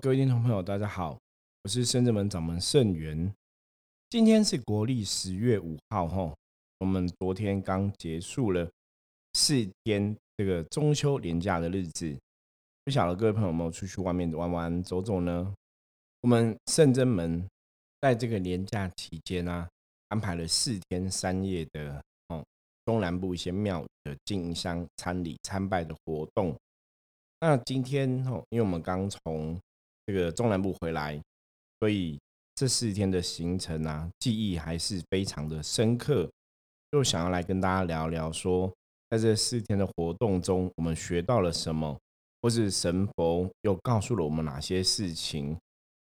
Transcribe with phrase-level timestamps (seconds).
[0.00, 1.16] 各位听众朋友，大家好，
[1.62, 3.32] 我是深圳门掌门盛元。
[4.10, 6.36] 今天是国历十月五号，吼，
[6.80, 8.68] 我们昨天刚结束了
[9.34, 12.18] 四天这个中秋连假的日子。
[12.84, 15.54] 不晓得各位朋友有没有出去外面玩玩走走呢？
[16.22, 17.46] 我们圣真门
[18.00, 19.68] 在这个连假期间啊，
[20.08, 22.44] 安排了四天三夜的哦，
[22.84, 26.56] 中南部一些庙的进香参礼参拜的活动。
[27.40, 29.58] 那今天哦，因为我们刚从
[30.06, 31.20] 这个中南部回来，
[31.80, 32.18] 所以
[32.54, 36.30] 这四天的行程啊，记忆还是非常的深刻。
[36.92, 38.72] 就想要来跟大家聊聊，说
[39.10, 41.98] 在这四天的活动中，我们学到了什么，
[42.40, 45.58] 或是神佛又告诉了我们哪些事情？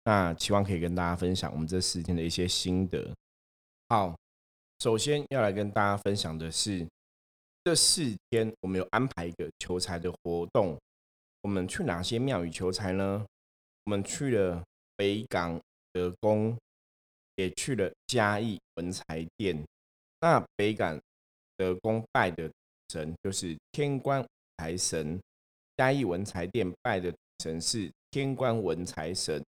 [0.05, 3.15] 那期望可以跟大家分享我们这四天的一些心得。
[3.91, 4.17] 好，
[4.79, 6.87] 首先要来跟大家分享的是，
[7.65, 10.79] 这四天我们有安排一个求财的活动。
[11.43, 13.27] 我们去哪些庙宇求财呢？
[13.89, 14.63] 我们去了
[14.97, 15.59] 北港
[15.95, 16.55] 德宫，
[17.37, 19.59] 也去了嘉义文财殿。
[20.21, 21.01] 那北港
[21.57, 22.53] 德宫拜的
[22.91, 24.23] 神就是天官
[24.59, 25.19] 财神，
[25.79, 29.43] 嘉义文财殿拜的神是天官文财神。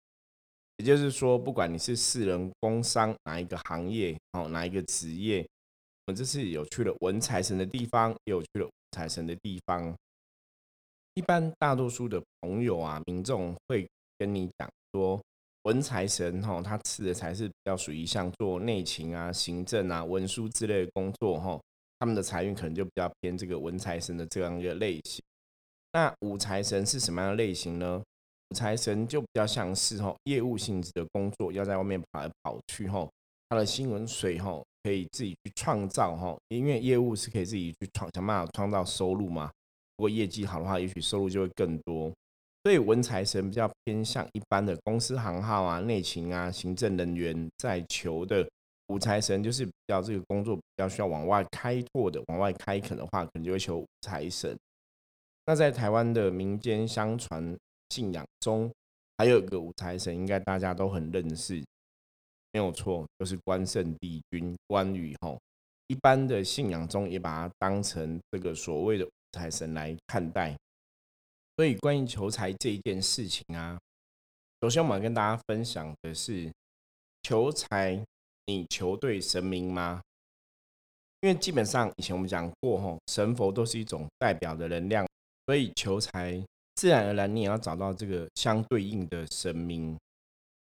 [0.78, 5.46] 也就是说，不管你是私人、工商哪一个行业，哦，哪一个职业，
[6.06, 9.94] 我们这次有去了文财神的地方，也有去了财神的地方。
[11.12, 13.86] 一般大多数的朋友啊，民众会
[14.20, 15.18] 跟你讲说，
[15.62, 21.58] 文财神哈，他吃的才是比较属于像做内勤啊、行政啊、文书之类的工作哈，
[21.98, 25.24] 他们的财运可能就比较偏这个文财神的这样一个类型。
[25.94, 28.02] 那武财神是什么样的类型呢？
[28.50, 33.08] 武财神就比较像是哈业务性质的工作，要在外面跑来跑去哈，
[33.48, 39.50] 他的新闻水哈可以自己去创造哈，因为业务是可以自己去创想办法创造收入嘛。
[39.96, 42.12] 如果业绩好的话，也许收入就会更多。
[42.62, 48.46] 所以文财神比较偏向一般的公司行号啊、内勤啊、行政人员在求的。
[48.88, 54.58] 武财神就是比较这个工作比较需要往外开拓的、往外开垦的话，可能就会求武财神。
[55.46, 57.56] 那在台湾的民间相传
[57.90, 58.70] 信仰中，
[59.16, 61.64] 还有一个武财神，应该大家都很认识，
[62.52, 65.38] 没有错，就是关圣帝君关羽吼。
[65.86, 69.10] 一般的信仰中也把它当成这个所谓的武。
[69.32, 70.56] 财神来看待，
[71.60, 73.78] 所以关于求财这一件事情啊，
[74.62, 76.50] 首先我们跟大家分享的是，
[77.22, 78.02] 求财
[78.46, 80.00] 你求对神明吗？
[81.20, 85.06] 因为基本上以前我们讲过吼，神佛都是一种代表的能量，
[85.44, 86.42] 所以求财
[86.76, 89.94] 自然而然你也要找到这个相对应的神明。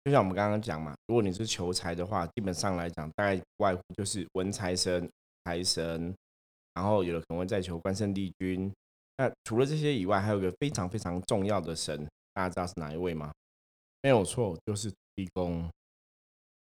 [0.05, 5.11] 就像我们刚刚讲嘛，如果你是求财的话，基本上来讲，大概外乎就是文财神、
[5.43, 6.15] 财神。
[6.73, 8.71] 然后有的可能会在求关圣帝君。
[9.17, 13.31] 那除了这些以外，还有个非常非常重要的神，大家知道是哪一位吗？
[14.01, 15.69] 没有错，就是地公。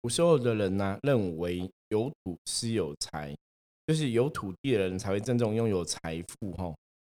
[0.00, 3.36] 古时候的人呢，认为有土是有财，
[3.86, 6.74] 就是有土地的人才会真正拥有财富哈。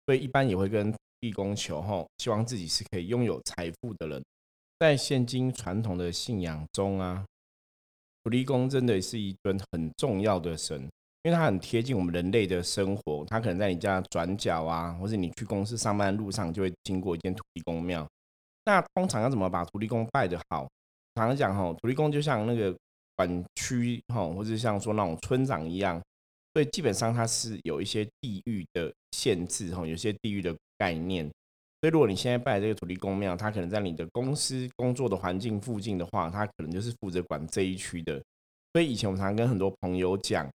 [0.07, 4.23] 所以一般也会跟地公求哈，希望自己是可以拥有财富的人。
[4.79, 7.23] 在现今传统的信仰中啊，
[8.23, 10.89] 土地公真的是一尊很重要的神。
[11.23, 18.07] 因为它很贴近我们人类的生活，它可能在你家转角啊，或者你去公司上班路上就会经过一间土地公庙。
[18.65, 20.67] 那通常要怎么把土地公拜得好？
[21.13, 22.75] 常常讲哈，土地公就像那个
[23.15, 26.01] 管区哈，或者像说那种村长一样，
[26.53, 31.23] 所以基本上它是有一些地域的限制哈，有些地域的概念。
[31.81, 38.19] 所以如果你现在拜这个土地公庙，它可能在你的公司工作的环境附近的话，它可能就是负责管这一区的。
[38.73, 40.49] 所以以前我常常跟很多朋友讲。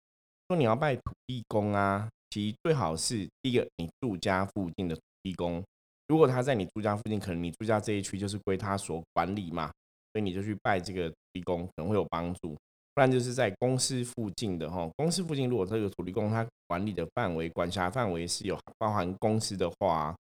[0.47, 5.63] 说你要拜土地公啊，其实最好是第一个你住家附近的土地公。
[6.07, 9.71] 如果他在你住家附近，可能你住家这一区就是归他所管理嘛，
[10.13, 12.55] 所以你就去拜这个地公，可能会有帮助。
[12.93, 20.15] 不然就是在公司附近的哈，公司附近如果这个土地公他管理的范围、管辖范围是有包含公司的话，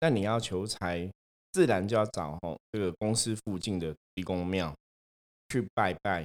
[0.00, 1.08] 那你要求财，
[1.52, 4.74] 自然就要找哈这个公司附近的地公庙
[5.48, 6.24] 去拜拜，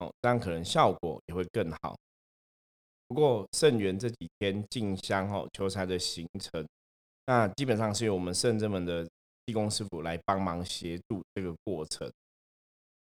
[0.00, 1.96] 哦，这样可能效果也会更好。
[3.06, 6.66] 不过圣元这几天进香哈求财的行程，
[7.26, 9.06] 那基本上是由我们圣真门的
[9.46, 12.10] 地公师傅来帮忙协助这个过程。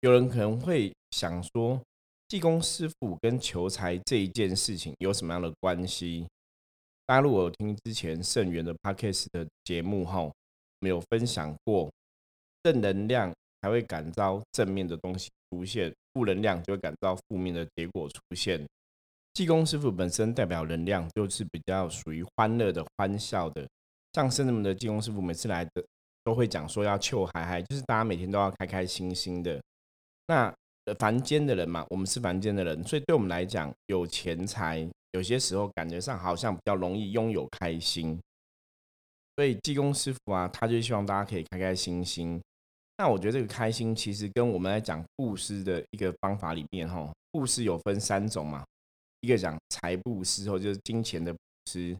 [0.01, 1.81] 有人可能会想说，
[2.29, 6.27] 地公师傅跟求财这一件事情有什么样的关系？
[7.07, 10.31] 大家如果有听之前圣元的 podcast 的节目哈，
[10.81, 11.89] 没有分享过，
[12.65, 13.33] 正能量
[13.63, 18.67] 才会感召正面的东西出现，负能量就会感召负面的结果出现。
[19.37, 23.69] 济公师傅本身代表能量，就是比较属于欢乐的、欢笑的。
[24.15, 25.85] 像圣人们的济公师傅每次来的
[26.25, 29.61] 都会讲说要求嗨嗨，就是大家每天都要开开心心的。
[30.29, 30.51] 那
[30.99, 38.19] 凡间的人嘛，我们是凡间的人，所以对我们来讲，有钱财有些时候感觉上好像比较容易拥有开心。
[39.37, 42.41] 所以济公师傅啊，他就希望大家可以开开心心。
[42.97, 48.65] 那我觉得这个开心其实跟我们来讲布施的一个方法里面，哈，布施有分三种嘛，
[49.27, 51.39] 一个讲财布施，或就是金钱的布
[51.69, 51.97] 施；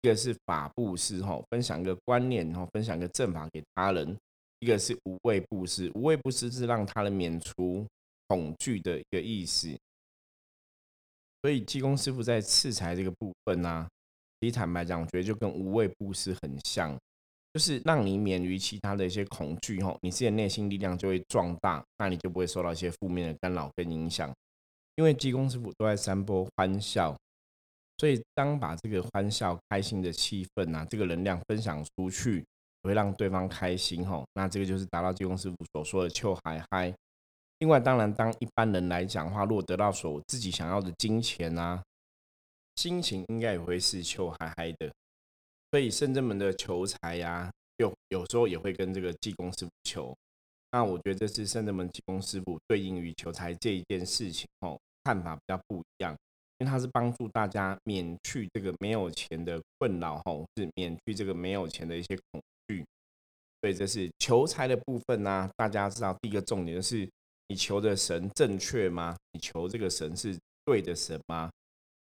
[0.00, 4.16] 一个是法布施，哈，分享一个观念，然后分享一个正法给他人；
[4.60, 7.86] 一个是无畏布施，无畏布施是让他人免除
[8.28, 9.68] 恐惧的一个意思。
[11.42, 13.86] 所以济公师傅在赐财这个部分呢。
[14.40, 16.98] 其实坦白讲，我觉得就跟无畏布施很像，
[17.52, 24.34] 就是让你免于其他的一些恐惧吼，你自己的内心力量就会壮大，那你就不会受到一些负面的干扰跟影响。
[25.00, 27.16] 因为济公师傅都在散播欢笑，
[27.96, 32.44] 所以当把这个欢笑、开心的气氛啊，这个能量分享出去，
[32.82, 36.94] 会让对方开心吼，那这个就是达到济公师傅所说的“秋嗨嗨”。
[37.60, 41.82] 另外，当然当一般人来讲的话，如果得到所自己想要的金钱啊。
[42.76, 44.92] 心情应该也会是求嗨嗨的，
[45.70, 50.14] 所以圣真门的求财呀，有有时候也会跟这个济公师傅求。
[50.72, 56.16] 那我觉得这是圣真门济公师傅对应于求财这一件事情哦，看法比较不一样，
[56.58, 62.84] 因为它是帮助大家免去这个没有钱的困扰吼，是免去这个没有钱的一些恐惧。
[63.60, 67.08] 所以这是求财的部分呢，大家知道第一个重点是
[67.48, 69.16] 你求的神正确吗？
[69.32, 71.50] 你求这个神是对的神吗？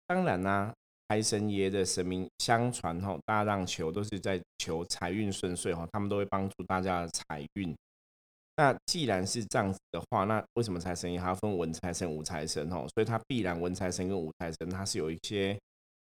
[0.06, 0.72] 当然啦，
[1.08, 7.76] 财神爷的神明相传吼，大家让求都是在求财运顺遂哈，他们都会帮助大家的财运。
[8.58, 12.88] 那既然是这样子的话，那为什么财神爷还要分文财神、武财神吼？
[12.88, 15.56] 所以它必然文财神跟武财神它是有一些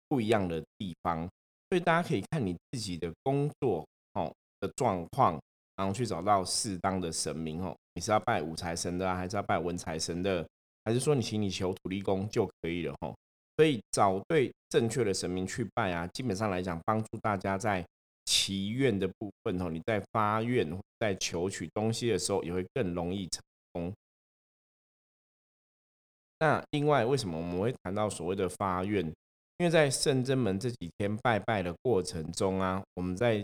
[0.08, 1.28] 不一样的地方。
[1.68, 5.38] 所以大家可以看你自己的工作哦的状况，
[5.76, 7.76] 然后去找到适当的神明哦。
[7.92, 10.42] 你是要拜武财神的，还是要拜文财神的？
[10.86, 13.14] 还是说你请你求土地公就可以了吼？
[13.58, 17.84] 所以找对正确的神明去拜啊，基本上来讲，帮助大家在
[18.26, 20.68] 祈愿的部分哦，你在发愿、
[21.00, 23.42] 在求取东西的时候，也会更容易成
[23.72, 23.92] 功。
[26.38, 29.06] 那另外，为什么我们会谈到所谓的发愿？
[29.58, 33.42] 因为在圣真门这几天拜拜的过程中啊，我们在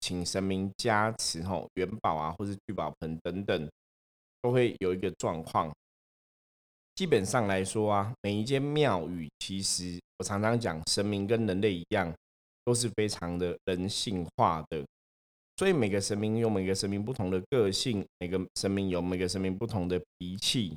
[0.00, 3.70] 请神明加持吼，元宝啊，或是聚宝盆等等，
[4.42, 5.72] 都会有一个状况。
[6.94, 12.12] 基本上来说啊，每一间庙宇，其实我常常讲，神明跟人类一样，
[12.68, 14.84] 都是非常的人性化的。
[15.56, 20.76] 所以每个神明有每个神明不同的个性，每个神明有每个神明不同的脾气，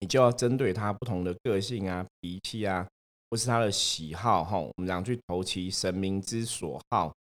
[0.00, 2.88] 你就要针对他不同的个性啊、脾气啊，
[3.28, 7.14] 或是他的喜好哈，我们讲去投其神明之所好。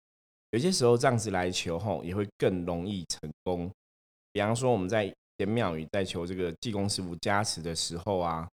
[0.51, 3.71] 有些时候这样子来求吼，也会更容易成功。
[4.35, 5.11] 比方说我们在。
[5.37, 8.49] 在庙宇在求这个济公师傅加持的时候啊，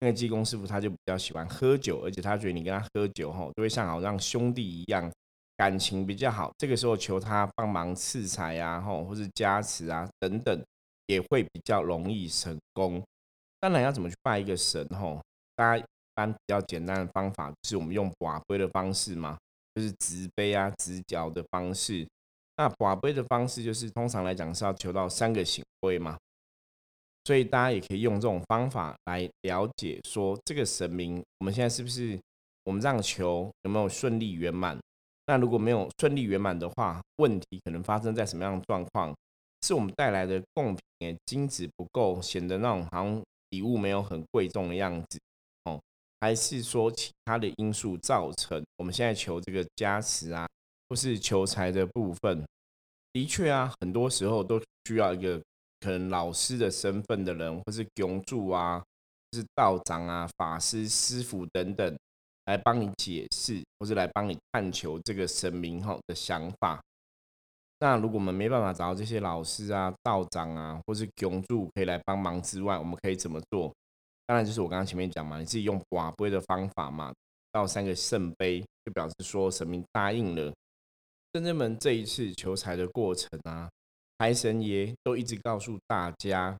[0.00, 5.10] 那个济公师傅他就比较喜欢喝酒，而且他觉得你跟他喝酒吼，都会像好像兄弟一样，
[5.56, 6.52] 感情比较好。
[6.58, 10.62] 这个时候求他帮忙赐财啊，吼，或是加持啊等等，
[11.06, 13.02] 也会比较容易成功。
[13.58, 15.18] 当然要怎么去拜一个神吼，
[15.54, 15.84] 大家一
[16.14, 19.38] 般比较简单的方法就是我们用寡杯的方式嘛，
[19.74, 22.06] 就是直杯啊直角的方式。
[22.58, 26.18] 那寡杯的方式就是通常来讲是要求到三个醒杯嘛。
[27.26, 32.16] 所以大家也可以用这种方法来了解，说这个神明，我们现在是不是
[32.62, 34.78] 我们这样求有没有顺利圆满？
[35.26, 39.12] 那如果没有顺利圆满的话，问题可能发生在什么样的状况？
[39.62, 45.18] 是我们带来的贡品金子不够，显得那种好像礼物没有很贵重的样子
[45.64, 45.80] 哦？
[46.20, 50.46] 还是说其他的因素造成我们现在求这个加持啊，
[50.88, 52.46] 或是求财的部分？
[53.12, 55.42] 的确啊，很多时候都需要一个。
[55.80, 58.82] 可能老师的身份的人，或是供主啊，
[59.32, 61.98] 是道长啊、法师、师傅等等，
[62.46, 66.80] 来帮你解释，或是来帮你探求这个神明哈的想法。
[67.78, 73.70] 那如果我们没办法找到这些老师啊、道长啊，或是供主可以来帮忙之外，我们可以怎么做？
[74.26, 77.12] 当然就是我刚刚前面讲嘛，你自己用寡杯的方法嘛，
[77.52, 80.52] 倒三个圣杯，就表示说神明答应了。
[81.32, 83.68] 真正们这一次求财的过程啊。
[84.18, 86.56] 财神爷都一直告诉大家，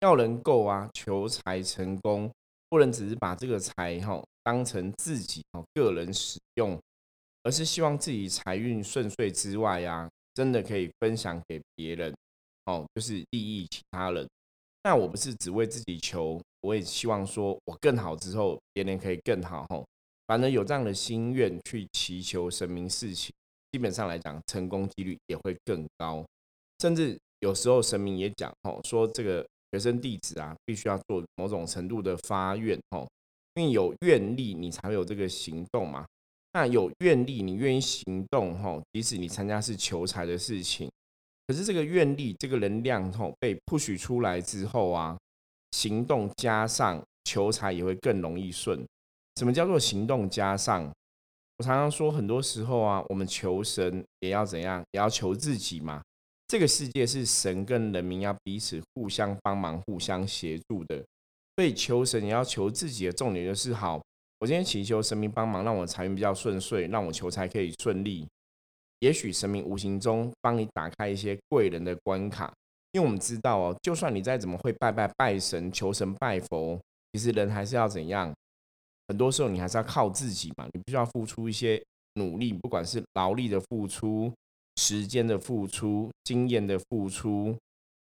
[0.00, 2.30] 要能够啊求财成功，
[2.68, 6.78] 不能只是把这个财哈当成自己哦个人使用，
[7.44, 12.14] 而是希望自己财运顺遂之外呀，真的可以分享给别人
[12.66, 14.28] 哦，就是利益其他人。
[14.84, 19.82] 那我不是只为自己求，我也希望说我更好之后，别人可以更好吼。
[20.26, 23.32] 反正有这样的心愿去祈求神明事情，
[23.70, 26.22] 基本上来讲，成功几率也会更高。
[26.82, 33.08] 甚至有时候神明也讲哦，说这个学生弟子啊，必须要做某种程度的发愿哦，
[33.54, 36.04] 因为有愿力，你才会有这个行动嘛。
[36.54, 40.90] 那有愿力，你愿意行动哈，即使你参加是求财的事情，
[41.46, 45.16] 可是这个愿力、这个能量吼被 push 出来之后啊，
[45.70, 48.84] 行动加上求财也会更容易顺。
[49.36, 50.92] 什么叫做行动加上？
[51.58, 54.82] 我常常说，很多时候啊，我们求神也要怎样？
[54.90, 56.02] 也要求自己嘛。
[56.52, 61.02] 这个世界是神跟人民要彼此互相帮忙、互相协助的，
[61.56, 63.98] 所以求神也要求自己的重点就是好。
[64.38, 68.28] 我今天祈求神明帮忙，让我财运比较顺遂，让我求财可以顺利。
[68.98, 72.52] 也许神明无形中帮你打开一些贵人的关卡，
[72.90, 76.78] 因为我们知道哦，就算你再怎么会拜拜拜神、求神拜佛，
[77.14, 78.30] 其实人还是要怎样？
[79.08, 81.82] 很多时候你还是要靠自己嘛，你必须要付出一些
[82.16, 84.30] 努力，不管是劳力的付出、
[84.76, 87.56] 时间的付出、经验的付出，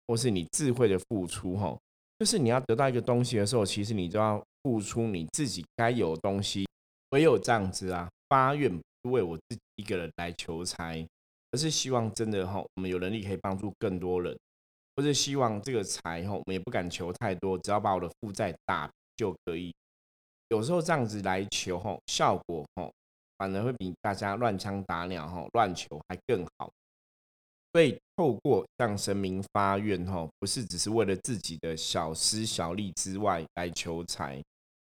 [0.07, 1.77] 或是你智慧的付出，哈，
[2.19, 4.41] 就是你要得到一个东西的时候，其实你就要。
[4.61, 6.67] 付出你自己该有的东西，
[7.11, 8.09] 唯有这样子啊！
[8.27, 8.69] 发愿
[9.01, 11.07] 不为我自己一个人来求财，
[11.51, 14.37] 而是希望真的哈，我们有能力可以帮助更多人，
[14.97, 19.73] 或是希望这个财哈，我们也不敢求太多，只要把我的负债打就可以。
[20.49, 22.91] 有时候这样子来求哈，效果哈，
[23.39, 26.69] 反而会比大家乱枪打鸟哈，乱求还更好。
[27.73, 34.39] 所以透过向神明发愿哈，不是只是为了自己的小私小利之外来求财。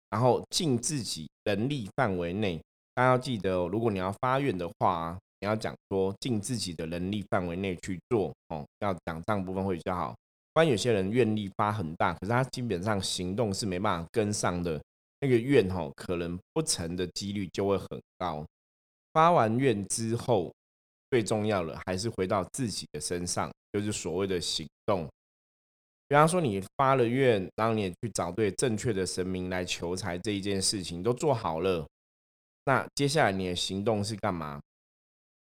[0.08, 2.62] 然后尽自己能力范围内，
[2.94, 3.68] 大家要记得哦。
[3.70, 8.64] 如果你要发愿的话，你要讲说尽自己的能力范围内去做哦。
[8.78, 10.14] 要讲这部分会比较好。
[10.54, 14.80] 不然有些人愿力发很大，可是他基本上行动是没办法跟上的，
[15.26, 18.46] 这个愿哈可能不成的几率就会很高。
[19.12, 20.54] 发完愿之后，
[21.10, 25.04] 最重要的还是回到自己的身上，就是所谓的行动。
[26.06, 31.84] 比方说，你发了愿，然后你去找对正确的神明来求财，这一件事情都做好了。
[32.64, 34.60] 那接下来你的行动是干嘛？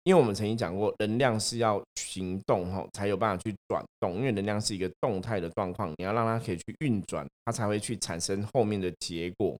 [0.07, 4.15] 因为我们曾经讲过，能量是要行动吼，才有办法去转动。
[4.15, 9.59] 因为能量是一个动态的状况，你要让它可以去运转，它才会去产生后面的结果。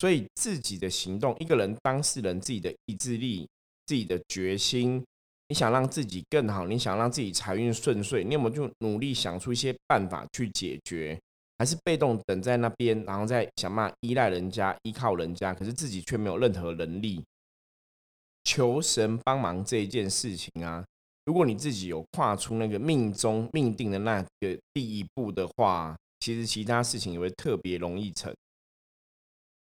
[0.00, 3.48] 所以自己的行动，一个人当事人自己的意志力、
[3.86, 5.00] 自己的决心。
[5.48, 11.16] 你想让自己更好，你想让自己财运顺遂，你有没有就努力想出一些办法去解决？
[11.58, 17.22] 还是被动等在那边，然后再想办法依赖人家、依靠人家，可是自己却没有任何能力
[18.46, 20.84] 求神帮忙这一件事情啊？
[21.24, 28.32] 如果你自己有跨出那个命中命定的那个第一步的话，其实其他事情也会特别容易成，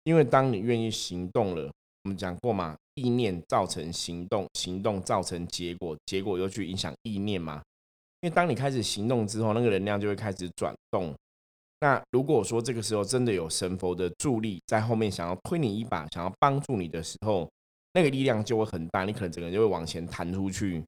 [0.03, 1.71] 因为当你愿意行动了，
[2.03, 2.75] 我们讲过嘛。
[2.95, 7.59] 意念造成行动，行动造成结果，结果又去影响意念嘛？
[8.21, 11.11] 因为当你开始行动之后，那个能量就会开始转动。
[11.79, 17.49] 那如果说这个时候真的有神佛的助力在后面，想要推你一把，想要帮助你的时候，
[17.93, 20.83] 那个力量就会很大，你可能整个人就会往前弹出去。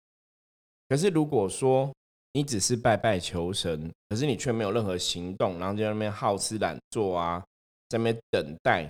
[0.90, 1.92] 可是如果说
[2.34, 7.44] 你只是拜拜求神，可是你却没有任何行动，然后就在那边好吃懒做啊，
[7.90, 8.90] 在那边等待。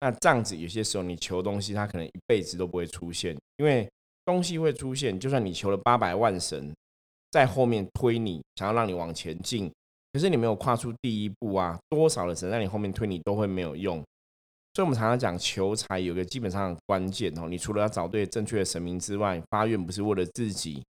[0.00, 3.88] 那这样子，有些时候你求东西，它可能一辈子都不会出现，因为
[4.24, 6.72] 东西会出现，就算你求了八百万神
[7.30, 9.70] 在后面推你，想要让你往前进，
[10.12, 14.02] 可是你没有跨出第一步啊，多少的神在你后面推你都会没有用。
[14.78, 20.80] 所以，我们常常讲求财有个基本上的关键哦，你除了要找对正确的神明之外，发愿不是为了自己，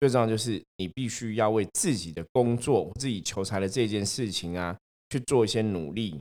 [0.00, 4.76] 最重要就是你必须要为自己的工作、自己求财的这件事情啊，
[5.08, 6.20] 去做一些努力。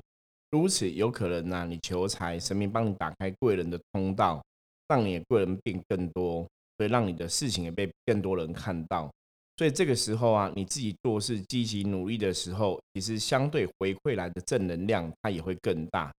[0.52, 4.42] 如此有可能呢，你求财，神明帮你打开贵人的通道，
[4.88, 9.12] 让你的贵人变更多，所以让你的事情也被更多人看到。
[9.58, 16.10] 所以这个时候啊，你自己做事积极努力的时候，其实相对回馈来的正能量它也会更大，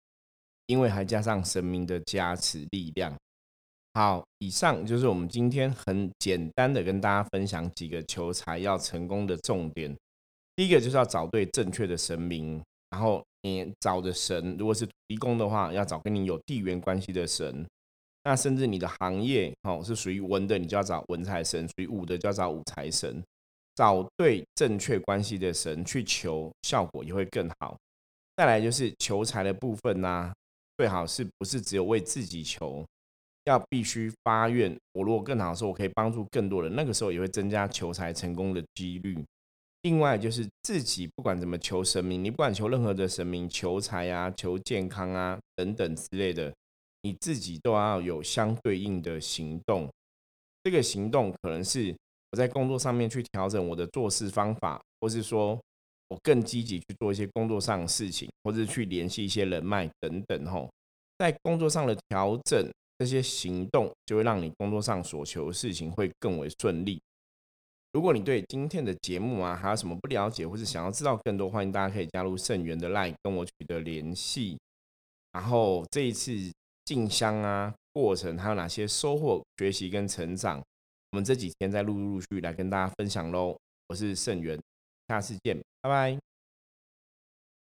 [0.68, 3.12] 因为还加上神明的加持力量。
[3.92, 9.94] 好，以上就是我们今天很简单的跟大家分享几个求财要成功的重点。
[10.56, 13.22] 第一个就是要找对正确的神明，然后。
[13.42, 17.64] 你找的神，如果是地公的话，要找跟你有地缘关系的神。
[18.24, 23.22] 那甚至你的行业哦是属于文的，你就要找文财神；属于武的，就要找武财神。
[23.76, 27.76] 找对正确关系的神去求，效果也会更好。
[28.36, 30.32] 再来就是求财的部分呢，
[30.78, 32.86] 最好是不是只有为自己求，
[33.44, 34.74] 要必须发愿。
[34.92, 39.18] 我如果更好的时候，我可以帮助更多人，那个时候也会增加求财成功的几率。
[39.82, 46.54] 另外就是自己不管怎么求神明，你不管求任何的神明，求财啊、求健康啊等等之类的，
[47.02, 49.88] 你自己都要有相对应的行动。
[50.62, 51.92] 这个行动可能是
[52.30, 55.60] 我在工作上面去调整我的做事方法，或是说
[56.08, 60.70] 我更积极去做一些工作上的事情，或者去联系一些人脉等等吼，
[61.18, 67.00] 在工作上的调整，这些行动就会让你工作上所求的事情会更为顺利。
[67.92, 74.58] 如果你对今天的节目啊还有什么不了解，或是想要知道更多，欢迎大家可以加入盛元的 LINE 跟我取得联系。
[75.32, 76.32] 然后这一次
[76.84, 80.62] 进香啊过程还有哪些收获、学习跟成长，
[81.12, 83.56] 我们这几天再陆陆续续来跟大家分享喽。
[83.88, 84.58] 我是盛元，
[85.08, 86.18] 下次见，拜拜。